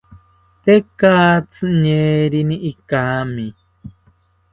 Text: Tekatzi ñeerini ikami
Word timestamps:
Tekatzi 0.63 1.65
ñeerini 1.83 2.55
ikami 2.71 3.47